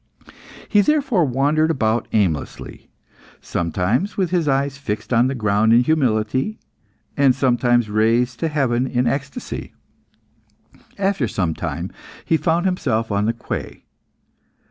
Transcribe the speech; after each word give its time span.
He 0.67 0.81
therefore 0.81 1.25
wandered 1.25 1.69
about 1.69 2.07
aimlessly, 2.11 2.89
sometimes 3.39 4.17
with 4.17 4.31
his 4.31 4.47
eyes 4.47 4.79
fixed 4.79 5.13
on 5.13 5.27
the 5.27 5.35
ground 5.35 5.73
in 5.73 5.83
humility, 5.83 6.57
and 7.15 7.35
sometimes 7.35 7.87
raised 7.87 8.39
to 8.39 8.47
heaven 8.47 8.87
in 8.87 9.05
ecstasy. 9.05 9.75
After 10.97 11.27
some 11.27 11.53
time, 11.53 11.91
he 12.25 12.35
found 12.35 12.65
himself 12.65 13.11
on 13.11 13.25
the 13.25 13.33
quay. 13.33 13.83